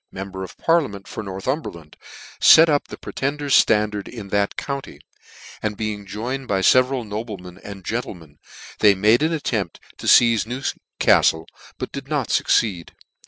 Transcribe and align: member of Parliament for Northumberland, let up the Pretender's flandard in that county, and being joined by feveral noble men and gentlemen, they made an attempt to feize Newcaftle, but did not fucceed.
member 0.11 0.43
of 0.43 0.57
Parliament 0.57 1.07
for 1.07 1.21
Northumberland, 1.21 1.95
let 2.57 2.69
up 2.69 2.87
the 2.87 2.97
Pretender's 2.97 3.53
flandard 3.63 4.07
in 4.07 4.29
that 4.29 4.55
county, 4.57 4.99
and 5.61 5.77
being 5.77 6.07
joined 6.07 6.47
by 6.47 6.63
feveral 6.63 7.05
noble 7.07 7.37
men 7.37 7.59
and 7.63 7.85
gentlemen, 7.85 8.39
they 8.79 8.95
made 8.95 9.21
an 9.21 9.31
attempt 9.31 9.79
to 9.99 10.07
feize 10.07 10.47
Newcaftle, 10.47 11.45
but 11.77 11.91
did 11.91 12.07
not 12.07 12.29
fucceed. 12.29 12.93